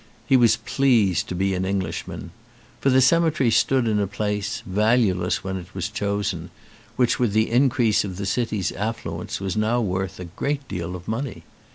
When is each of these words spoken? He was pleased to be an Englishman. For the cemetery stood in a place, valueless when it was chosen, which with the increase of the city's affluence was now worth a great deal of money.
He 0.25 0.35
was 0.35 0.57
pleased 0.57 1.27
to 1.29 1.35
be 1.35 1.53
an 1.53 1.63
Englishman. 1.63 2.31
For 2.79 2.89
the 2.89 3.01
cemetery 3.01 3.51
stood 3.51 3.87
in 3.87 3.99
a 3.99 4.07
place, 4.07 4.63
valueless 4.65 5.43
when 5.43 5.57
it 5.57 5.75
was 5.75 5.89
chosen, 5.89 6.49
which 6.95 7.19
with 7.19 7.33
the 7.33 7.51
increase 7.51 8.03
of 8.03 8.17
the 8.17 8.25
city's 8.25 8.71
affluence 8.71 9.39
was 9.39 9.55
now 9.55 9.79
worth 9.79 10.19
a 10.19 10.25
great 10.25 10.67
deal 10.67 10.95
of 10.95 11.07
money. 11.07 11.43